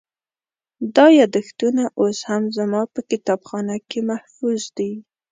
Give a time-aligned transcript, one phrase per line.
[0.95, 4.91] دا یادښتونه اوس هم زما په کتابخانه کې محفوظ دي.